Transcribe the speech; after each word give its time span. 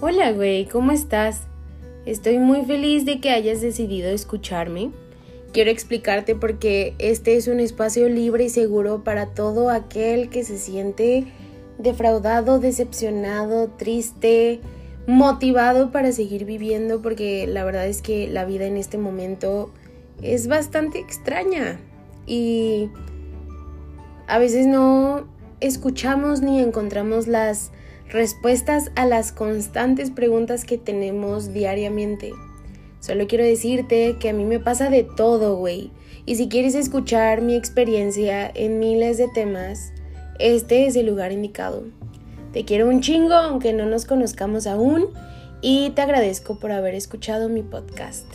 Hola, 0.00 0.30
güey, 0.30 0.66
¿cómo 0.66 0.92
estás? 0.92 1.40
Estoy 2.06 2.38
muy 2.38 2.64
feliz 2.64 3.04
de 3.04 3.20
que 3.20 3.30
hayas 3.30 3.60
decidido 3.60 4.08
escucharme. 4.10 4.92
Quiero 5.52 5.72
explicarte 5.72 6.36
por 6.36 6.60
qué 6.60 6.94
este 7.00 7.34
es 7.34 7.48
un 7.48 7.58
espacio 7.58 8.08
libre 8.08 8.44
y 8.44 8.48
seguro 8.48 9.02
para 9.02 9.34
todo 9.34 9.70
aquel 9.70 10.28
que 10.28 10.44
se 10.44 10.56
siente 10.56 11.24
defraudado, 11.78 12.60
decepcionado, 12.60 13.70
triste, 13.70 14.60
motivado 15.08 15.90
para 15.90 16.12
seguir 16.12 16.44
viviendo, 16.44 17.02
porque 17.02 17.48
la 17.48 17.64
verdad 17.64 17.88
es 17.88 18.00
que 18.00 18.28
la 18.28 18.44
vida 18.44 18.66
en 18.66 18.76
este 18.76 18.98
momento 18.98 19.72
es 20.22 20.46
bastante 20.46 21.00
extraña 21.00 21.80
y 22.24 22.88
a 24.28 24.38
veces 24.38 24.68
no 24.68 25.26
escuchamos 25.58 26.40
ni 26.40 26.60
encontramos 26.60 27.26
las 27.26 27.72
respuestas 28.08 28.90
a 28.96 29.06
las 29.06 29.32
constantes 29.32 30.10
preguntas 30.10 30.64
que 30.64 30.78
tenemos 30.78 31.52
diariamente. 31.52 32.32
Solo 33.00 33.26
quiero 33.26 33.44
decirte 33.44 34.16
que 34.18 34.30
a 34.30 34.32
mí 34.32 34.44
me 34.44 34.60
pasa 34.60 34.90
de 34.90 35.04
todo, 35.04 35.56
güey. 35.56 35.90
Y 36.26 36.36
si 36.36 36.48
quieres 36.48 36.74
escuchar 36.74 37.42
mi 37.42 37.54
experiencia 37.54 38.50
en 38.54 38.78
miles 38.78 39.18
de 39.18 39.28
temas, 39.28 39.92
este 40.38 40.86
es 40.86 40.96
el 40.96 41.06
lugar 41.06 41.32
indicado. 41.32 41.84
Te 42.52 42.64
quiero 42.64 42.88
un 42.88 43.00
chingo, 43.00 43.34
aunque 43.34 43.72
no 43.72 43.86
nos 43.86 44.04
conozcamos 44.04 44.66
aún, 44.66 45.06
y 45.60 45.90
te 45.90 46.02
agradezco 46.02 46.58
por 46.58 46.72
haber 46.72 46.94
escuchado 46.94 47.48
mi 47.48 47.62
podcast. 47.62 48.26